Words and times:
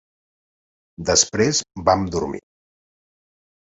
Després 1.11 1.63
vam 1.93 2.09
dormir. 2.19 2.45